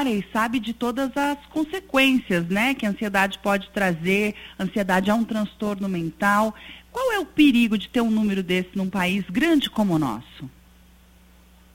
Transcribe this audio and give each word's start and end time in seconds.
área 0.00 0.10
e 0.10 0.24
sabe 0.32 0.58
de 0.58 0.72
todas 0.72 1.14
as 1.16 1.38
consequências, 1.46 2.46
né, 2.48 2.74
que 2.74 2.86
a 2.86 2.90
ansiedade 2.90 3.38
pode 3.38 3.70
trazer. 3.70 4.34
ansiedade 4.58 5.10
é 5.10 5.14
um 5.14 5.24
transtorno 5.24 5.88
mental. 5.88 6.54
Qual 6.90 7.12
é 7.12 7.18
o 7.18 7.26
perigo 7.26 7.78
de 7.78 7.88
ter 7.88 8.00
um 8.00 8.10
número 8.10 8.42
desse 8.42 8.70
num 8.74 8.90
país 8.90 9.24
grande 9.30 9.70
como 9.70 9.94
o 9.94 9.98
nosso? 9.98 10.50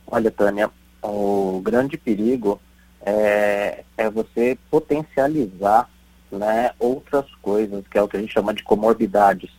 Olha, 0.08 0.30
Tânia, 0.30 0.70
o 1.02 1.62
grande 1.64 1.98
perigo 1.98 2.60
é, 3.02 3.84
é 3.98 4.10
você 4.10 4.58
potencializar 4.70 5.90
né, 6.32 6.72
outras 6.80 7.26
coisas, 7.42 7.88
que 7.88 7.98
é 7.98 8.02
o 8.02 8.08
que 8.08 8.18
a 8.18 8.20
gente 8.20 8.34
chama 8.34 8.54
de 8.54 8.64
comorbidades. 8.64 9.52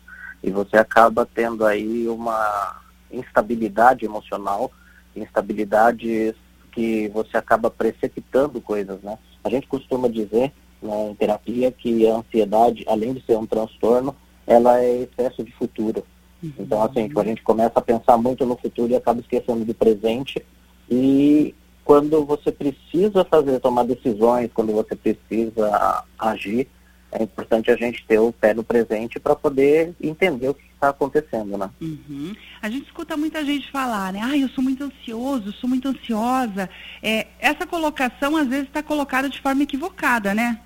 E 0.43 0.51
você 0.51 0.77
acaba 0.77 1.27
tendo 1.27 1.65
aí 1.65 2.07
uma 2.09 2.81
instabilidade 3.11 4.05
emocional, 4.05 4.71
instabilidades 5.15 6.35
que 6.77 7.09
você 7.09 7.39
acaba 7.39 7.71
precepitando 7.71 8.61
coisas, 8.61 9.01
né? 9.01 9.19
A 9.43 9.49
gente 9.49 9.67
costuma 9.67 10.09
dizer 10.09 10.53
né, 10.83 11.11
em 11.11 11.15
terapia 11.15 11.73
que 11.73 12.07
a 12.07 12.17
ansiedade, 12.17 12.85
além 12.87 13.15
de 13.15 13.25
ser 13.25 13.39
um 13.39 13.47
transtorno, 13.47 14.15
ela 14.47 14.79
é 14.79 15.05
excesso 15.05 15.43
de 15.43 15.51
futuro. 15.53 16.05
Uhum. 16.43 16.53
Então, 16.59 16.83
assim, 16.83 17.09
tipo, 17.09 17.19
a 17.19 17.25
gente 17.25 17.43
começa 17.43 17.73
a 17.77 17.81
pensar 17.81 18.19
muito 18.19 18.45
no 18.45 18.59
futuro 18.59 18.93
e 18.93 18.95
acaba 18.95 19.21
esquecendo 19.21 19.65
do 19.65 19.73
presente. 19.73 20.45
E 20.91 21.55
quando 21.83 22.23
você 22.27 22.53
precisa 22.53 23.25
fazer, 23.25 23.59
tomar 23.59 23.85
decisões, 23.85 24.51
quando 24.53 24.75
você 24.75 24.95
precisa 24.95 26.05
agir, 26.19 26.69
é 27.13 27.23
importante 27.23 27.71
a 27.71 27.77
gente 27.77 28.05
ter 28.07 28.19
o 28.19 28.33
pé 28.33 28.53
no 28.53 28.65
presente 28.65 29.19
para 29.19 29.35
poder 29.35 29.95
entender 30.01 30.49
o 30.49 30.55
que 30.55 30.63
está 30.75 30.91
acontecendo, 30.91 31.57
né? 31.57 31.71
Uhum. 31.81 32.35
A 32.61 32.69
gente 32.69 32.87
escuta 32.87 33.17
muita 33.17 33.45
gente 33.45 33.71
falar, 33.71 34.13
né? 34.13 34.21
Ah, 34.23 34.37
eu 34.37 34.49
sou 34.49 34.63
muito 34.63 34.85
ansioso, 34.85 35.53
sou 35.53 35.69
muito 35.69 35.89
ansiosa. 35.89 36.69
É, 37.03 37.27
essa 37.39 37.67
colocação, 37.67 38.37
às 38.37 38.47
vezes, 38.49 38.67
está 38.67 38.83
colocada 38.83 39.29
de 39.29 39.41
forma 39.41 39.63
equivocada, 39.63 40.35
né? 40.35 40.61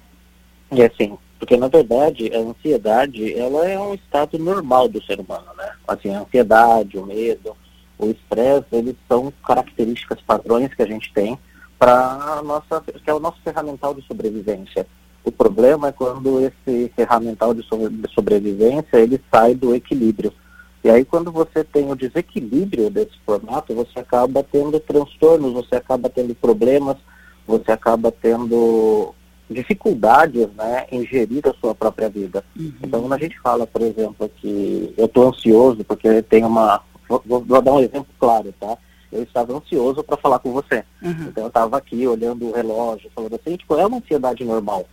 É 0.71 0.89
sim, 0.91 1.19
porque 1.39 1.57
na 1.57 1.67
verdade 1.67 2.31
a 2.33 2.39
ansiedade, 2.39 3.35
ela 3.37 3.67
é 3.67 3.79
um 3.79 3.95
estado 3.95 4.39
normal 4.39 4.89
do 4.89 5.03
ser 5.03 5.19
humano, 5.19 5.47
né? 5.57 5.73
Assim, 5.87 6.15
a 6.15 6.21
ansiedade, 6.21 6.97
o 6.97 7.05
medo, 7.05 7.57
o 7.99 8.07
estresse, 8.11 8.67
eles 8.73 8.95
são 9.09 9.33
características, 9.45 10.21
padrões 10.23 10.73
que 10.73 10.83
a 10.83 10.87
gente 10.87 11.13
tem 11.13 11.39
para 11.79 12.43
nossa, 12.45 12.81
que 12.83 13.11
é 13.11 13.15
o 13.15 13.19
nosso 13.19 13.41
ferramental 13.43 13.95
de 13.95 14.03
sobrevivência. 14.07 14.87
O 15.25 15.31
problema 15.31 15.89
é 15.89 15.93
quando 15.93 16.41
esse 16.41 16.91
ferramental 16.97 17.53
de 17.55 17.63
sobrevivência 18.15 18.97
ele 18.97 19.21
sai 19.31 19.55
do 19.55 19.75
equilíbrio. 19.75 20.33
E 20.83 20.89
aí 20.89 21.05
quando 21.05 21.31
você 21.31 21.63
tem 21.63 21.91
o 21.91 21.95
desequilíbrio 21.95 22.91
desse 22.91 23.19
formato, 23.25 23.75
você 23.75 23.99
acaba 23.99 24.43
tendo 24.43 24.81
transtornos, 24.81 25.53
você 25.53 25.77
acaba 25.77 26.09
tendo 26.09 26.35
problemas, 26.35 26.97
você 27.47 27.71
acaba 27.71 28.11
tendo 28.11 29.15
dificuldades 29.51 30.49
né, 30.55 30.87
em 30.91 31.05
gerir 31.05 31.47
a 31.47 31.53
sua 31.61 31.75
própria 31.75 32.09
vida. 32.09 32.43
Uhum. 32.59 32.73
Então 32.83 33.01
quando 33.01 33.13
a 33.13 33.19
gente 33.19 33.39
fala, 33.41 33.67
por 33.67 33.83
exemplo, 33.83 34.31
que 34.37 34.95
eu 34.97 35.07
estou 35.07 35.29
ansioso 35.29 35.85
porque 35.85 36.23
tem 36.23 36.45
uma. 36.45 36.83
Vou, 37.09 37.23
vou, 37.27 37.61
dar 37.61 37.73
um 37.73 37.81
exemplo 37.81 38.07
claro, 38.19 38.55
tá? 38.59 38.79
Eu 39.11 39.25
estava 39.25 39.53
ansioso 39.53 40.05
para 40.05 40.17
falar 40.17 40.39
com 40.39 40.53
você. 40.53 40.85
Uhum. 41.03 41.27
Então 41.29 41.45
eu 41.45 41.49
estava 41.49 41.77
aqui 41.77 42.07
olhando 42.07 42.47
o 42.47 42.53
relógio, 42.53 43.11
falando 43.13 43.35
assim, 43.35 43.57
tipo, 43.57 43.75
é 43.75 43.85
uma 43.85 43.99
ansiedade 43.99 44.45
normal. 44.45 44.87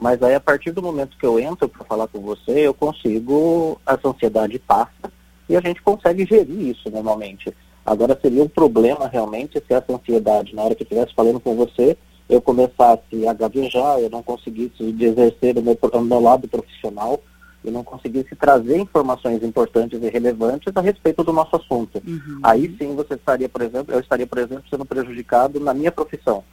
Mas 0.00 0.22
aí, 0.22 0.34
a 0.34 0.40
partir 0.40 0.70
do 0.70 0.82
momento 0.82 1.16
que 1.18 1.26
eu 1.26 1.40
entro 1.40 1.68
para 1.68 1.84
falar 1.84 2.06
com 2.08 2.20
você, 2.20 2.66
eu 2.66 2.74
consigo, 2.74 3.80
essa 3.86 4.08
ansiedade 4.08 4.58
passa 4.58 5.12
e 5.48 5.56
a 5.56 5.60
gente 5.60 5.82
consegue 5.82 6.24
gerir 6.24 6.68
isso 6.68 6.88
normalmente. 6.90 7.52
Agora, 7.84 8.18
seria 8.20 8.42
um 8.42 8.48
problema 8.48 9.08
realmente 9.08 9.62
se 9.66 9.72
essa 9.74 9.92
ansiedade, 9.92 10.54
na 10.54 10.62
hora 10.62 10.74
que 10.74 10.82
eu 10.82 10.84
estivesse 10.84 11.14
falando 11.14 11.40
com 11.40 11.56
você, 11.56 11.96
eu 12.28 12.40
começasse 12.40 13.26
a 13.26 13.32
gaguejar, 13.32 13.98
eu 13.98 14.10
não 14.10 14.22
conseguisse 14.22 14.82
exercer 15.00 15.56
o 15.56 15.62
meu, 15.62 15.78
o 15.80 16.00
meu 16.00 16.20
lado 16.20 16.46
profissional, 16.46 17.20
eu 17.64 17.72
não 17.72 17.82
conseguisse 17.82 18.36
trazer 18.36 18.78
informações 18.78 19.42
importantes 19.42 20.00
e 20.00 20.08
relevantes 20.08 20.72
a 20.76 20.80
respeito 20.80 21.24
do 21.24 21.32
nosso 21.32 21.56
assunto. 21.56 22.00
Uhum. 22.06 22.40
Aí 22.42 22.74
sim 22.78 22.94
você 22.94 23.14
estaria, 23.14 23.48
por 23.48 23.62
exemplo, 23.62 23.94
eu 23.94 24.00
estaria, 24.00 24.26
por 24.26 24.38
exemplo, 24.38 24.64
sendo 24.70 24.84
prejudicado 24.84 25.58
na 25.58 25.74
minha 25.74 25.90
profissão. 25.90 26.44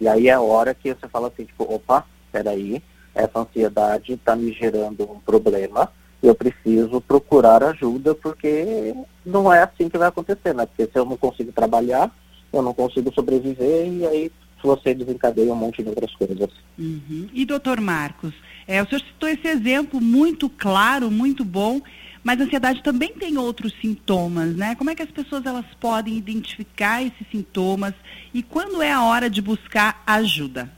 E 0.00 0.08
aí 0.08 0.28
é 0.28 0.32
a 0.32 0.40
hora 0.40 0.74
que 0.74 0.94
você 0.94 1.08
fala 1.08 1.28
assim, 1.28 1.44
tipo, 1.44 1.64
opa, 1.64 2.06
peraí, 2.36 2.82
essa 3.14 3.40
ansiedade 3.40 4.12
está 4.12 4.36
me 4.36 4.52
gerando 4.52 5.10
um 5.10 5.18
problema, 5.20 5.90
eu 6.22 6.34
preciso 6.34 7.00
procurar 7.00 7.62
ajuda, 7.62 8.14
porque 8.14 8.94
não 9.24 9.52
é 9.52 9.62
assim 9.62 9.88
que 9.88 9.96
vai 9.96 10.08
acontecer, 10.08 10.54
né? 10.54 10.66
Porque 10.66 10.90
se 10.90 10.98
eu 10.98 11.06
não 11.06 11.16
consigo 11.16 11.50
trabalhar, 11.52 12.10
eu 12.52 12.60
não 12.60 12.74
consigo 12.74 13.12
sobreviver 13.14 13.88
e 13.88 14.06
aí 14.06 14.32
você 14.62 14.92
desencadeia 14.92 15.52
um 15.52 15.56
monte 15.56 15.82
de 15.82 15.88
outras 15.88 16.12
coisas. 16.14 16.50
Uhum. 16.78 17.28
E 17.32 17.44
doutor 17.44 17.80
Marcos, 17.80 18.34
é, 18.66 18.82
o 18.82 18.86
senhor 18.86 19.00
citou 19.00 19.28
esse 19.28 19.46
exemplo 19.46 20.00
muito 20.00 20.50
claro, 20.50 21.10
muito 21.10 21.44
bom, 21.44 21.80
mas 22.24 22.40
a 22.40 22.44
ansiedade 22.44 22.82
também 22.82 23.12
tem 23.12 23.38
outros 23.38 23.72
sintomas, 23.80 24.56
né? 24.56 24.74
Como 24.74 24.90
é 24.90 24.94
que 24.94 25.02
as 25.02 25.10
pessoas 25.10 25.46
elas 25.46 25.66
podem 25.80 26.16
identificar 26.16 27.02
esses 27.02 27.26
sintomas 27.30 27.94
e 28.34 28.42
quando 28.42 28.82
é 28.82 28.90
a 28.90 29.04
hora 29.04 29.30
de 29.30 29.40
buscar 29.40 30.02
ajuda? 30.04 30.75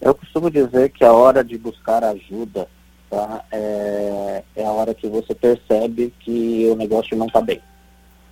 Eu 0.00 0.14
costumo 0.14 0.50
dizer 0.50 0.90
que 0.90 1.04
a 1.04 1.12
hora 1.12 1.42
de 1.42 1.56
buscar 1.56 2.04
ajuda 2.04 2.68
tá, 3.08 3.44
é, 3.52 4.42
é 4.56 4.64
a 4.64 4.70
hora 4.70 4.94
que 4.94 5.08
você 5.08 5.34
percebe 5.34 6.12
que 6.20 6.68
o 6.70 6.76
negócio 6.76 7.16
não 7.16 7.26
está 7.26 7.40
bem. 7.40 7.60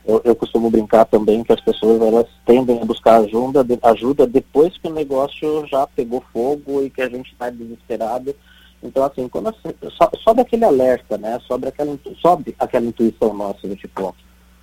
Eu, 0.04 0.20
eu, 0.24 0.34
costumo 0.34 0.68
brincar 0.68 1.04
também 1.04 1.44
que 1.44 1.52
as 1.52 1.60
pessoas 1.60 2.02
elas 2.02 2.26
tendem 2.44 2.82
a 2.82 2.84
buscar 2.84 3.20
ajuda, 3.20 3.64
ajuda 3.84 4.26
depois 4.26 4.76
que 4.76 4.88
o 4.88 4.92
negócio 4.92 5.64
já 5.68 5.86
pegou 5.86 6.24
fogo 6.32 6.82
e 6.82 6.90
que 6.90 7.00
a 7.00 7.08
gente 7.08 7.32
está 7.32 7.48
desesperado. 7.50 8.34
Então, 8.82 9.04
assim, 9.04 9.28
quando 9.28 9.50
assim, 9.50 9.72
so, 9.82 10.10
sobe 10.24 10.40
aquele 10.40 10.64
alerta, 10.64 11.16
né? 11.16 11.38
Sobe 11.46 11.68
aquela, 11.68 11.96
sobe 12.20 12.54
aquela 12.58 12.84
intuição 12.84 13.32
nossa 13.32 13.68
do 13.68 13.76
tipo, 13.76 14.12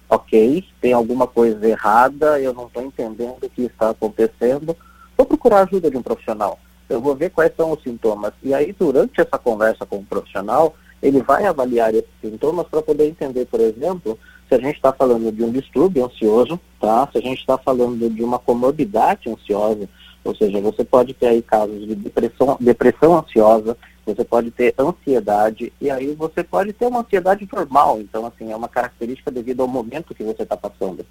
ok, 0.10 0.66
tem 0.82 0.92
alguma 0.92 1.26
coisa 1.26 1.66
errada, 1.66 2.38
eu 2.42 2.54
não 2.54 2.68
estou 2.68 2.84
entendendo 2.84 3.38
o 3.42 3.50
que 3.50 3.62
está 3.62 3.92
acontecendo, 3.92 4.76
vou 5.18 5.26
procurar 5.26 5.62
ajuda 5.62 5.90
de 5.90 5.96
um 5.96 6.04
profissional 6.04 6.60
eu 6.90 7.00
vou 7.00 7.16
ver 7.16 7.30
quais 7.30 7.54
são 7.56 7.72
os 7.72 7.82
sintomas. 7.84 8.34
E 8.42 8.54
aí, 8.54 8.74
durante 8.78 9.22
essa 9.22 9.38
conversa 9.38 9.86
com 9.86 9.98
o 9.98 10.06
profissional, 10.06 10.76
ele 11.02 11.22
vai 11.22 11.46
avaliar 11.46 11.94
esses 11.94 12.10
sintomas 12.22 12.68
para 12.68 12.82
poder 12.82 13.08
entender, 13.08 13.46
por 13.46 13.60
exemplo, 13.60 14.18
se 14.48 14.56
a 14.56 14.60
gente 14.60 14.76
está 14.76 14.92
falando 14.92 15.32
de 15.32 15.44
um 15.44 15.52
distúrbio 15.52 16.06
ansioso, 16.06 16.60
tá? 16.82 17.08
Se 17.12 17.20
a 17.20 17.22
gente 17.22 17.40
está 17.40 17.58
falando 17.58 18.10
de 18.10 18.24
uma 18.24 18.40
comorbidade 18.40 19.30
ansiosa, 19.30 19.88
ou 20.24 20.36
seja, 20.36 20.60
você 20.60 20.84
pode 20.84 21.14
ter 21.14 21.28
aí 21.28 21.42
casos 21.42 21.88
de 21.88 21.96
depressão, 21.96 22.58
depressão 22.60 23.18
ansiosa, 23.18 23.78
você 24.06 24.24
pode 24.24 24.50
ter 24.52 24.74
ansiedade, 24.78 25.72
e 25.80 25.90
aí 25.90 26.16
você 26.16 26.44
pode 26.44 26.74
ter 26.74 26.88
uma 26.88 27.02
ansiedade 27.02 27.48
normal, 27.52 28.02
então 28.02 28.26
assim, 28.26 28.52
é 28.52 28.56
uma 28.56 28.68
característica 28.68 29.30
devido 29.30 29.62
ao 29.62 29.68
momento 29.68 30.16
que 30.16 30.24
você 30.24 30.44
está 30.44 30.58
passando. 30.58 31.06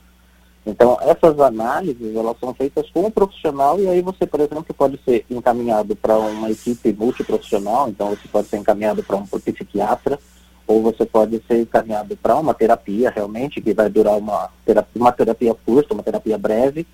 Então, 0.66 0.98
essas 1.00 1.38
análises, 1.40 2.14
elas 2.14 2.36
são 2.38 2.52
feitas 2.52 2.88
com 2.90 3.06
o 3.06 3.10
profissional 3.10 3.80
e 3.80 3.88
aí 3.88 4.02
você, 4.02 4.26
por 4.26 4.40
exemplo, 4.40 4.74
pode 4.74 5.00
ser 5.04 5.24
encaminhado 5.30 5.96
para 5.96 6.18
uma 6.18 6.50
equipe 6.50 6.92
multiprofissional, 6.92 7.88
então 7.88 8.10
você 8.10 8.28
pode 8.28 8.48
ser 8.48 8.58
encaminhado 8.58 9.02
para 9.02 9.16
um 9.16 9.24
psiquiatra, 9.24 10.18
ou 10.66 10.82
você 10.82 11.06
pode 11.06 11.42
ser 11.48 11.62
encaminhado 11.62 12.14
para 12.16 12.36
uma 12.36 12.52
terapia 12.52 13.10
realmente, 13.10 13.60
que 13.60 13.72
vai 13.72 13.88
durar 13.88 14.18
uma 14.18 14.50
terapia, 14.66 15.00
uma 15.00 15.12
terapia 15.12 15.54
curta, 15.54 15.94
uma 15.94 16.02
terapia 16.02 16.36
breve, 16.36 16.86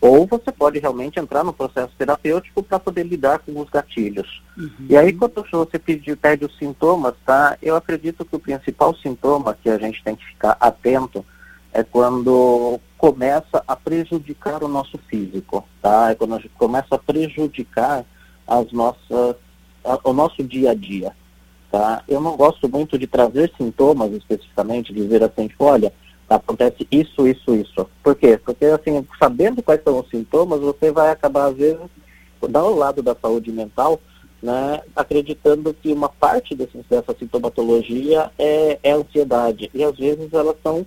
ou 0.00 0.26
você 0.26 0.50
pode 0.50 0.80
realmente 0.80 1.20
entrar 1.20 1.44
no 1.44 1.52
processo 1.52 1.92
terapêutico 1.96 2.60
para 2.60 2.80
poder 2.80 3.04
lidar 3.04 3.38
com 3.38 3.60
os 3.60 3.70
gatilhos. 3.70 4.42
Uhum. 4.58 4.86
E 4.90 4.96
aí, 4.96 5.12
quando 5.12 5.46
você 5.48 5.78
pede, 5.78 6.16
pede 6.16 6.44
os 6.44 6.58
sintomas, 6.58 7.14
tá? 7.24 7.56
Eu 7.62 7.76
acredito 7.76 8.24
que 8.24 8.34
o 8.34 8.40
principal 8.40 8.96
sintoma 8.96 9.56
que 9.62 9.70
a 9.70 9.78
gente 9.78 10.02
tem 10.02 10.16
que 10.16 10.24
ficar 10.24 10.56
atento 10.58 11.24
é 11.72 11.82
quando 11.82 12.78
começa 12.98 13.62
a 13.66 13.74
prejudicar 13.74 14.62
o 14.62 14.68
nosso 14.68 14.98
físico, 15.08 15.66
tá? 15.80 16.10
É 16.10 16.14
quando 16.14 16.34
a 16.34 16.38
gente 16.38 16.50
começa 16.50 16.94
a 16.94 16.98
prejudicar 16.98 18.04
as 18.46 18.70
nossas, 18.72 19.36
a, 19.84 19.98
o 20.04 20.12
nosso 20.12 20.42
dia 20.42 20.70
a 20.70 20.74
dia, 20.74 21.12
tá? 21.70 22.04
Eu 22.06 22.20
não 22.20 22.36
gosto 22.36 22.68
muito 22.68 22.98
de 22.98 23.06
trazer 23.06 23.52
sintomas 23.56 24.12
especificamente, 24.12 24.92
dizer 24.92 25.22
assim, 25.24 25.48
tipo, 25.48 25.64
olha, 25.64 25.92
acontece 26.28 26.86
isso, 26.90 27.26
isso, 27.26 27.54
isso. 27.54 27.88
Por 28.02 28.14
quê? 28.14 28.38
Porque, 28.38 28.66
assim, 28.66 29.06
sabendo 29.18 29.62
quais 29.62 29.82
são 29.82 30.00
os 30.00 30.08
sintomas, 30.08 30.60
você 30.60 30.92
vai 30.92 31.10
acabar, 31.10 31.46
às 31.46 31.56
vezes, 31.56 31.80
do 32.40 32.74
lado 32.74 33.02
da 33.02 33.14
saúde 33.14 33.50
mental, 33.50 34.00
né, 34.42 34.82
acreditando 34.96 35.72
que 35.72 35.92
uma 35.92 36.08
parte 36.08 36.54
desse, 36.54 36.76
dessa 36.90 37.14
sintomatologia 37.16 38.30
é, 38.38 38.78
é 38.82 38.92
ansiedade. 38.92 39.70
E, 39.72 39.82
às 39.84 39.96
vezes, 39.96 40.32
elas 40.32 40.56
são 40.62 40.84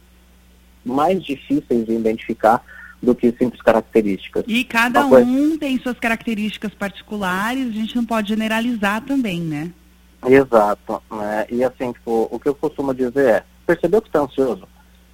mais 0.85 1.23
difíceis 1.23 1.85
de 1.85 1.93
identificar 1.93 2.63
do 3.01 3.13
que 3.13 3.31
simples 3.37 3.61
características. 3.61 4.43
E 4.47 4.63
cada 4.63 5.05
um 5.05 5.57
tem 5.57 5.79
suas 5.79 5.99
características 5.99 6.73
particulares, 6.73 7.67
a 7.67 7.71
gente 7.71 7.95
não 7.95 8.05
pode 8.05 8.29
generalizar 8.29 9.01
também, 9.01 9.41
né? 9.41 9.71
Exato. 10.25 11.01
Né? 11.11 11.45
E 11.51 11.63
assim, 11.63 11.91
tipo, 11.91 12.27
o 12.31 12.39
que 12.39 12.47
eu 12.47 12.55
costumo 12.55 12.93
dizer 12.93 13.27
é, 13.27 13.43
percebeu 13.65 14.01
que 14.01 14.09
está 14.09 14.21
ansioso? 14.21 14.67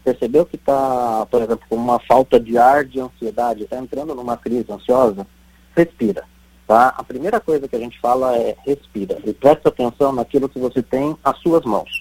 Percebeu 0.03 0.45
que 0.45 0.55
está, 0.55 1.25
por 1.29 1.41
exemplo, 1.41 1.65
com 1.69 1.75
uma 1.75 1.99
falta 1.99 2.39
de 2.39 2.57
ar 2.57 2.85
de 2.85 2.99
ansiedade, 2.99 3.63
está 3.63 3.77
entrando 3.77 4.15
numa 4.15 4.37
crise 4.37 4.71
ansiosa? 4.71 5.25
respira. 5.75 6.23
Tá? 6.67 6.93
A 6.97 7.03
primeira 7.03 7.39
coisa 7.39 7.67
que 7.67 7.75
a 7.75 7.79
gente 7.79 7.99
fala 7.99 8.37
é 8.37 8.55
respira. 8.65 9.17
E 9.25 9.33
preste 9.33 9.67
atenção 9.67 10.13
naquilo 10.13 10.47
que 10.47 10.59
você 10.59 10.81
tem 10.81 11.17
às 11.23 11.37
suas 11.39 11.65
mãos. 11.65 12.00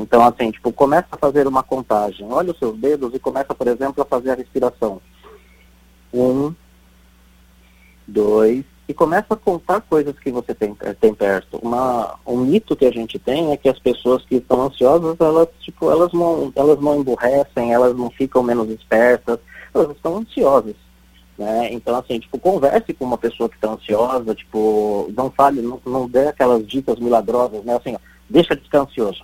Então, 0.00 0.24
assim, 0.24 0.50
tipo, 0.50 0.72
começa 0.72 1.08
a 1.12 1.16
fazer 1.16 1.46
uma 1.46 1.62
contagem. 1.62 2.26
Olha 2.30 2.52
os 2.52 2.58
seus 2.58 2.76
dedos 2.78 3.14
e 3.14 3.18
começa, 3.18 3.54
por 3.54 3.66
exemplo, 3.68 4.02
a 4.02 4.06
fazer 4.06 4.30
a 4.30 4.34
respiração. 4.34 5.00
Um, 6.12 6.54
dois, 8.06 8.64
e 8.90 8.94
começa 8.94 9.34
a 9.34 9.36
contar 9.36 9.80
coisas 9.82 10.18
que 10.18 10.32
você 10.32 10.52
tem, 10.52 10.76
tem 11.00 11.14
perto. 11.14 11.58
Uma, 11.62 12.18
um 12.26 12.38
mito 12.38 12.74
que 12.74 12.84
a 12.84 12.90
gente 12.90 13.20
tem 13.20 13.52
é 13.52 13.56
que 13.56 13.68
as 13.68 13.78
pessoas 13.78 14.24
que 14.24 14.36
estão 14.36 14.62
ansiosas, 14.62 15.16
elas, 15.20 15.48
tipo, 15.60 15.88
elas 15.88 16.12
não, 16.12 16.52
elas 16.56 16.80
não 16.80 16.98
emburrecem, 16.98 17.72
elas 17.72 17.96
não 17.96 18.10
ficam 18.10 18.42
menos 18.42 18.68
espertas, 18.68 19.38
elas 19.72 19.90
estão 19.92 20.16
ansiosas. 20.16 20.74
Né? 21.38 21.72
Então, 21.72 21.96
assim, 21.96 22.18
tipo, 22.18 22.36
converse 22.38 22.92
com 22.92 23.04
uma 23.04 23.16
pessoa 23.16 23.48
que 23.48 23.54
está 23.54 23.70
ansiosa, 23.70 24.34
tipo, 24.34 25.08
não 25.16 25.30
fale, 25.30 25.62
não, 25.62 25.80
não 25.86 26.08
dê 26.08 26.26
aquelas 26.26 26.66
dicas 26.66 26.98
milagrosas, 26.98 27.64
né? 27.64 27.76
Assim, 27.76 27.94
ó, 27.94 27.98
deixa 28.28 28.56
de 28.56 28.62
ficar 28.62 28.80
ansioso. 28.80 29.22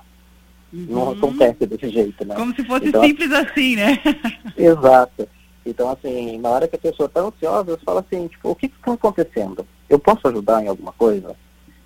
Uhum. 0.72 0.86
Não 0.88 1.10
acontece 1.12 1.66
desse 1.66 1.88
jeito, 1.90 2.24
né? 2.24 2.34
Como 2.34 2.54
se 2.54 2.64
fosse 2.64 2.88
então, 2.88 3.02
simples 3.02 3.32
assim, 3.32 3.76
né? 3.76 3.98
exato. 4.56 5.28
Então, 5.64 5.90
assim, 5.90 6.38
na 6.38 6.50
hora 6.50 6.68
que 6.68 6.76
a 6.76 6.78
pessoa 6.78 7.06
está 7.06 7.20
ansiosa, 7.20 7.76
você 7.76 7.84
fala 7.84 8.00
assim, 8.00 8.28
tipo, 8.28 8.50
o 8.50 8.54
que 8.54 8.66
está 8.66 8.92
acontecendo? 8.92 9.66
Eu 9.88 9.98
posso 9.98 10.26
ajudar 10.28 10.62
em 10.62 10.68
alguma 10.68 10.92
coisa? 10.92 11.34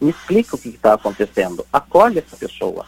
Me 0.00 0.10
explica 0.10 0.56
o 0.56 0.58
que 0.58 0.68
está 0.68 0.94
acontecendo. 0.94 1.64
Acolhe 1.72 2.18
essa 2.18 2.36
pessoa. 2.36 2.84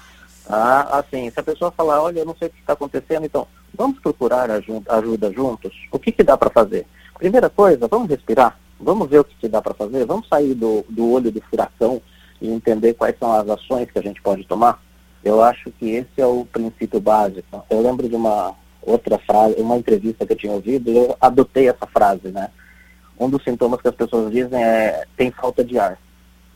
Tá? 0.46 0.82
Assim, 0.92 1.30
se 1.30 1.38
a 1.38 1.42
pessoa 1.42 1.70
falar, 1.70 2.02
olha, 2.02 2.20
eu 2.20 2.26
não 2.26 2.36
sei 2.36 2.48
o 2.48 2.50
que 2.50 2.60
está 2.60 2.74
acontecendo, 2.74 3.24
então, 3.24 3.46
vamos 3.74 3.98
procurar 4.00 4.50
ajuda, 4.50 4.92
ajuda 4.94 5.32
juntos? 5.32 5.72
O 5.90 5.98
que, 5.98 6.12
que 6.12 6.22
dá 6.22 6.36
para 6.36 6.50
fazer? 6.50 6.86
Primeira 7.18 7.48
coisa, 7.48 7.86
vamos 7.88 8.08
respirar. 8.08 8.58
Vamos 8.80 9.08
ver 9.08 9.20
o 9.20 9.24
que, 9.24 9.34
que 9.36 9.48
dá 9.48 9.62
para 9.62 9.74
fazer. 9.74 10.04
Vamos 10.04 10.26
sair 10.28 10.54
do, 10.54 10.84
do 10.88 11.10
olho 11.10 11.30
do 11.30 11.40
furacão 11.42 12.02
e 12.40 12.50
entender 12.50 12.94
quais 12.94 13.16
são 13.18 13.32
as 13.32 13.48
ações 13.48 13.90
que 13.90 13.98
a 13.98 14.02
gente 14.02 14.20
pode 14.20 14.44
tomar. 14.44 14.82
Eu 15.24 15.42
acho 15.42 15.70
que 15.72 15.90
esse 15.90 16.20
é 16.20 16.26
o 16.26 16.44
princípio 16.44 17.00
básico. 17.00 17.64
Eu 17.70 17.80
lembro 17.80 18.08
de 18.08 18.16
uma 18.16 18.54
outra 18.82 19.18
frase, 19.18 19.60
uma 19.60 19.76
entrevista 19.76 20.26
que 20.26 20.32
eu 20.32 20.36
tinha 20.36 20.52
ouvido, 20.52 20.90
e 20.90 20.96
eu 20.96 21.16
adotei 21.20 21.68
essa 21.68 21.86
frase, 21.86 22.28
né? 22.28 22.50
Um 23.18 23.30
dos 23.30 23.44
sintomas 23.44 23.80
que 23.80 23.88
as 23.88 23.94
pessoas 23.94 24.32
dizem 24.32 24.62
é 24.62 25.04
tem 25.16 25.30
falta 25.30 25.62
de 25.64 25.78
ar. 25.78 25.98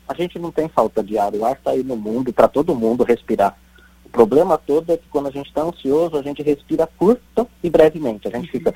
A 0.08 0.14
gente 0.14 0.38
não 0.38 0.50
tem 0.50 0.68
falta 0.68 1.02
de 1.02 1.16
ar, 1.18 1.32
o 1.34 1.44
ar 1.44 1.52
está 1.52 1.70
aí 1.70 1.82
no 1.82 1.96
mundo 1.96 2.32
para 2.32 2.48
todo 2.48 2.74
mundo 2.74 3.04
respirar. 3.04 3.56
O 4.04 4.08
problema 4.08 4.58
todo 4.58 4.92
é 4.92 4.96
que 4.96 5.08
quando 5.08 5.28
a 5.28 5.32
gente 5.32 5.48
está 5.48 5.62
ansioso, 5.62 6.16
a 6.16 6.22
gente 6.22 6.42
respira 6.42 6.88
curta 6.98 7.46
e 7.62 7.70
brevemente. 7.70 8.26
A 8.26 8.30
gente 8.30 8.50
fica, 8.50 8.74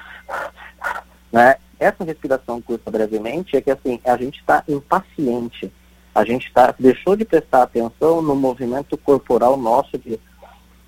né? 1.32 1.56
Essa 1.78 2.04
respiração 2.04 2.60
curta 2.60 2.90
brevemente 2.90 3.56
é 3.56 3.60
que 3.60 3.70
assim 3.70 3.98
a 4.04 4.16
gente 4.16 4.38
está 4.38 4.62
impaciente. 4.68 5.72
A 6.20 6.24
gente 6.24 6.52
tá, 6.52 6.74
deixou 6.78 7.16
de 7.16 7.24
prestar 7.24 7.62
atenção 7.62 8.20
no 8.20 8.36
movimento 8.36 8.94
corporal 8.98 9.56
nosso 9.56 9.96
de 9.96 10.20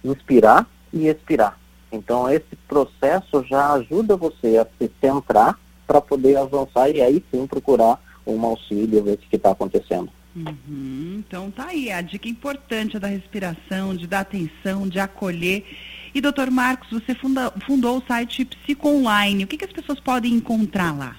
inspirar 0.05 0.67
e 0.93 1.07
expirar. 1.07 1.59
Então, 1.91 2.31
esse 2.31 2.55
processo 2.69 3.43
já 3.49 3.73
ajuda 3.73 4.15
você 4.15 4.59
a 4.59 4.67
se 4.79 4.91
centrar 5.01 5.59
para 5.87 6.03
poder 6.03 6.37
avançar 6.37 6.91
e 6.91 7.01
aí 7.01 7.25
sim 7.31 7.47
procurar 7.47 7.99
um 8.27 8.45
auxílio, 8.45 9.03
ver 9.03 9.15
o 9.15 9.17
que 9.17 9.37
está 9.37 9.53
acontecendo. 9.53 10.11
Uhum, 10.37 11.23
então 11.27 11.51
tá 11.51 11.67
aí 11.67 11.91
a 11.91 12.01
dica 12.01 12.29
importante 12.29 12.99
da 12.99 13.07
respiração, 13.07 13.95
de 13.95 14.07
dar 14.07 14.21
atenção, 14.21 14.87
de 14.87 14.99
acolher. 14.99 15.65
E 16.15 16.21
doutor 16.21 16.51
Marcos, 16.51 16.91
você 16.91 17.15
funda, 17.15 17.51
fundou 17.67 17.99
o 17.99 18.03
site 18.07 18.45
Psico 18.45 18.89
Online. 18.89 19.45
O 19.45 19.47
que, 19.47 19.57
que 19.57 19.65
as 19.65 19.73
pessoas 19.73 19.99
podem 19.99 20.35
encontrar 20.35 20.97
lá? 20.97 21.17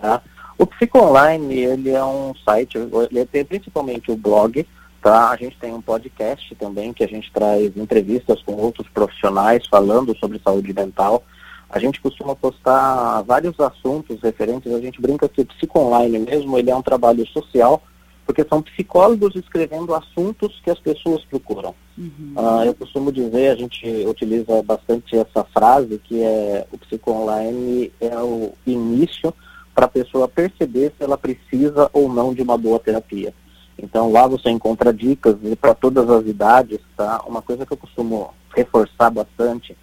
Tá. 0.00 0.22
O 0.58 0.66
Psico 0.66 0.98
Online 0.98 1.54
ele 1.54 1.90
é 1.90 2.04
um 2.04 2.34
site, 2.44 2.76
ele 2.76 3.24
tem 3.26 3.44
principalmente 3.44 4.10
o 4.10 4.16
blog, 4.16 4.66
Tá? 5.00 5.30
A 5.30 5.36
gente 5.36 5.56
tem 5.58 5.72
um 5.72 5.80
podcast 5.80 6.54
também 6.56 6.92
que 6.92 7.04
a 7.04 7.06
gente 7.06 7.32
traz 7.32 7.76
entrevistas 7.76 8.42
com 8.42 8.54
outros 8.54 8.88
profissionais 8.88 9.66
falando 9.66 10.16
sobre 10.18 10.40
saúde 10.42 10.72
mental. 10.74 11.22
A 11.70 11.78
gente 11.78 12.00
costuma 12.00 12.34
postar 12.34 13.22
vários 13.22 13.58
assuntos 13.60 14.20
referentes, 14.20 14.72
a 14.72 14.80
gente 14.80 15.00
brinca 15.00 15.28
que 15.28 15.42
o 15.42 15.46
Psico 15.46 15.78
Online 15.78 16.18
mesmo, 16.18 16.58
ele 16.58 16.70
é 16.70 16.74
um 16.74 16.82
trabalho 16.82 17.26
social, 17.28 17.82
porque 18.26 18.44
são 18.44 18.60
psicólogos 18.60 19.36
escrevendo 19.36 19.94
assuntos 19.94 20.60
que 20.64 20.70
as 20.70 20.78
pessoas 20.80 21.24
procuram. 21.24 21.74
Uhum. 21.96 22.32
Uh, 22.36 22.64
eu 22.64 22.74
costumo 22.74 23.12
dizer, 23.12 23.50
a 23.50 23.56
gente 23.56 23.86
utiliza 24.06 24.62
bastante 24.62 25.16
essa 25.16 25.44
frase, 25.44 25.98
que 26.02 26.20
é 26.20 26.66
o 26.72 26.78
Psico 26.78 27.12
Online 27.12 27.92
é 28.00 28.18
o 28.18 28.52
início 28.66 29.32
para 29.78 29.86
a 29.86 29.88
pessoa 29.88 30.26
perceber 30.26 30.92
se 30.98 31.04
ela 31.04 31.16
precisa 31.16 31.88
ou 31.92 32.12
não 32.12 32.34
de 32.34 32.42
uma 32.42 32.58
boa 32.58 32.80
terapia. 32.80 33.32
Então 33.80 34.10
lá 34.10 34.26
você 34.26 34.50
encontra 34.50 34.92
dicas 34.92 35.36
para 35.60 35.72
todas 35.72 36.10
as 36.10 36.26
idades, 36.26 36.80
tá? 36.96 37.22
Uma 37.24 37.40
coisa 37.40 37.64
que 37.64 37.74
eu 37.74 37.76
costumo 37.76 38.34
reforçar 38.56 39.08
bastante, 39.08 39.78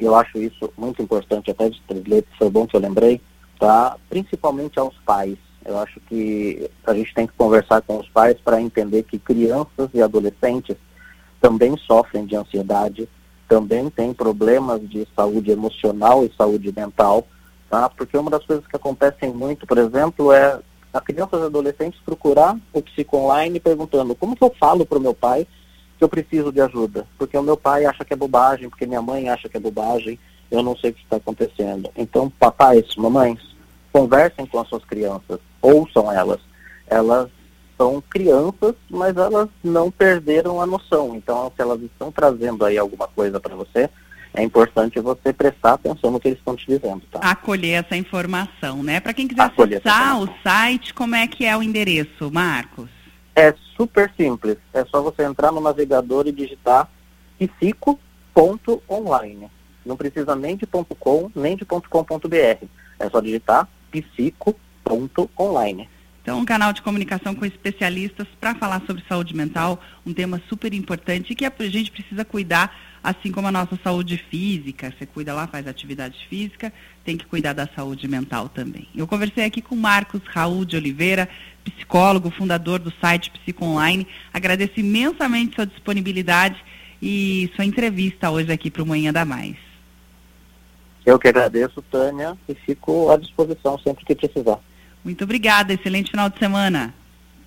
e 0.00 0.04
eu 0.04 0.14
acho 0.14 0.38
isso 0.38 0.72
muito 0.78 1.02
importante, 1.02 1.50
até 1.50 1.68
de 1.68 1.78
três 1.82 2.24
foi 2.38 2.48
bom 2.48 2.66
que 2.66 2.74
eu 2.74 2.80
lembrei, 2.80 3.20
tá? 3.60 3.98
Principalmente 4.08 4.78
aos 4.78 4.96
pais. 5.04 5.36
Eu 5.62 5.78
acho 5.78 6.00
que 6.08 6.70
a 6.86 6.94
gente 6.94 7.12
tem 7.12 7.26
que 7.26 7.34
conversar 7.34 7.82
com 7.82 7.98
os 7.98 8.08
pais 8.08 8.38
para 8.42 8.62
entender 8.62 9.02
que 9.02 9.18
crianças 9.18 9.90
e 9.92 10.00
adolescentes 10.00 10.76
também 11.38 11.76
sofrem 11.86 12.24
de 12.24 12.34
ansiedade, 12.34 13.06
também 13.46 13.90
têm 13.90 14.14
problemas 14.14 14.80
de 14.88 15.06
saúde 15.14 15.50
emocional 15.50 16.24
e 16.24 16.32
saúde 16.34 16.72
mental, 16.74 17.26
tá? 17.74 17.88
Porque 17.88 18.16
uma 18.16 18.30
das 18.30 18.46
coisas 18.46 18.64
que 18.64 18.76
acontecem 18.76 19.32
muito, 19.32 19.66
por 19.66 19.78
exemplo, 19.78 20.30
é 20.32 20.60
a 20.92 21.00
crianças 21.00 21.40
e 21.40 21.46
adolescentes 21.46 22.00
procurar 22.04 22.56
o 22.72 22.80
psico 22.80 23.16
online 23.16 23.58
perguntando 23.58 24.14
como 24.14 24.36
que 24.36 24.44
eu 24.44 24.54
falo 24.60 24.86
para 24.86 24.98
o 24.98 25.00
meu 25.00 25.12
pai 25.12 25.44
que 25.98 26.04
eu 26.04 26.08
preciso 26.08 26.52
de 26.52 26.60
ajuda, 26.60 27.04
porque 27.18 27.36
o 27.36 27.42
meu 27.42 27.56
pai 27.56 27.84
acha 27.84 28.04
que 28.04 28.12
é 28.12 28.16
bobagem, 28.16 28.68
porque 28.68 28.86
minha 28.86 29.02
mãe 29.02 29.28
acha 29.28 29.48
que 29.48 29.56
é 29.56 29.60
bobagem, 29.60 30.18
eu 30.50 30.62
não 30.62 30.76
sei 30.76 30.90
o 30.90 30.94
que 30.94 31.02
está 31.02 31.16
acontecendo. 31.16 31.90
Então, 31.96 32.30
papais, 32.30 32.94
mamães, 32.96 33.40
conversem 33.92 34.46
com 34.46 34.60
as 34.60 34.68
suas 34.68 34.84
crianças, 34.84 35.40
ouçam 35.60 36.12
elas. 36.12 36.40
Elas 36.86 37.28
são 37.76 38.00
crianças, 38.08 38.74
mas 38.88 39.16
elas 39.16 39.48
não 39.64 39.90
perderam 39.90 40.60
a 40.60 40.66
noção. 40.66 41.16
Então, 41.16 41.50
se 41.54 41.62
elas 41.62 41.80
estão 41.82 42.12
trazendo 42.12 42.64
aí 42.64 42.78
alguma 42.78 43.08
coisa 43.08 43.40
para 43.40 43.56
você, 43.56 43.90
é 44.34 44.42
importante 44.42 44.98
você 44.98 45.32
prestar 45.32 45.74
atenção 45.74 46.10
no 46.10 46.18
que 46.18 46.26
eles 46.28 46.38
estão 46.38 46.56
te 46.56 46.66
dizendo, 46.66 47.02
tá? 47.10 47.20
Acolher 47.20 47.84
essa 47.84 47.96
informação, 47.96 48.82
né? 48.82 48.98
Para 48.98 49.14
quem 49.14 49.28
quiser 49.28 49.42
Acolher 49.42 49.78
acessar 49.78 50.20
o 50.20 50.28
site, 50.42 50.92
como 50.92 51.14
é 51.14 51.28
que 51.28 51.46
é 51.46 51.56
o 51.56 51.62
endereço, 51.62 52.30
Marcos? 52.32 52.90
É 53.36 53.54
super 53.76 54.12
simples. 54.16 54.56
É 54.72 54.84
só 54.86 55.00
você 55.00 55.22
entrar 55.22 55.52
no 55.52 55.60
navegador 55.60 56.26
e 56.26 56.32
digitar 56.32 56.90
psico.online. 57.38 59.48
Não 59.86 59.96
precisa 59.96 60.34
nem 60.34 60.56
de 60.56 60.66
.com, 60.66 61.30
nem 61.34 61.56
de 61.56 61.64
.com.br. 61.64 62.66
É 62.98 63.10
só 63.10 63.20
digitar 63.20 63.68
psico.online. 63.92 65.88
Então, 66.22 66.38
um 66.38 66.44
canal 66.44 66.72
de 66.72 66.80
comunicação 66.80 67.34
com 67.34 67.44
especialistas 67.44 68.26
para 68.40 68.54
falar 68.54 68.80
sobre 68.86 69.04
saúde 69.06 69.36
mental, 69.36 69.78
um 70.06 70.14
tema 70.14 70.40
super 70.48 70.72
importante 70.72 71.32
e 71.32 71.36
que 71.36 71.44
a 71.44 71.52
gente 71.68 71.90
precisa 71.90 72.24
cuidar, 72.24 72.74
assim 73.04 73.30
como 73.30 73.46
a 73.46 73.52
nossa 73.52 73.78
saúde 73.84 74.16
física. 74.30 74.92
Você 74.98 75.04
cuida 75.04 75.34
lá, 75.34 75.46
faz 75.46 75.68
atividade 75.68 76.16
física, 76.28 76.72
tem 77.04 77.18
que 77.18 77.26
cuidar 77.26 77.52
da 77.52 77.68
saúde 77.76 78.08
mental 78.08 78.48
também. 78.48 78.88
Eu 78.96 79.06
conversei 79.06 79.44
aqui 79.44 79.60
com 79.60 79.76
Marcos 79.76 80.22
Raul 80.26 80.64
de 80.64 80.74
Oliveira, 80.74 81.28
psicólogo, 81.62 82.30
fundador 82.30 82.78
do 82.78 82.90
site 83.00 83.30
Psico 83.30 83.66
Online. 83.66 84.06
Agradeço 84.32 84.80
imensamente 84.80 85.54
sua 85.54 85.66
disponibilidade 85.66 86.56
e 87.02 87.50
sua 87.54 87.66
entrevista 87.66 88.30
hoje 88.30 88.50
aqui 88.50 88.70
para 88.70 88.82
o 88.82 88.86
Manhã 88.86 89.12
da 89.12 89.26
Mais. 89.26 89.56
Eu 91.04 91.18
que 91.18 91.28
agradeço, 91.28 91.82
Tânia, 91.82 92.38
e 92.48 92.54
fico 92.54 93.10
à 93.10 93.18
disposição 93.18 93.78
sempre 93.78 94.06
que 94.06 94.14
precisar. 94.14 94.58
Muito 95.04 95.22
obrigada. 95.24 95.74
Excelente 95.74 96.10
final 96.10 96.30
de 96.30 96.38
semana. 96.38 96.94